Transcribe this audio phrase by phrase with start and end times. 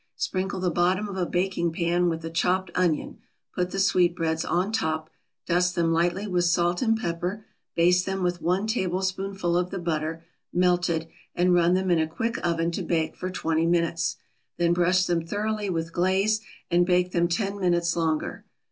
[0.15, 3.19] Sprinkle the bottom of a baking pan with a chopped onion,
[3.53, 5.11] put the sweetbreads on top,
[5.45, 10.25] dust them lightly with salt and pepper, baste them with one tablespoonful of the butter,
[10.51, 14.15] melted, and run them in a quick oven to bake for twenty minutes.
[14.57, 16.41] Then brush them thoroughly with glaze
[16.71, 18.43] and bake them ten minutes longer.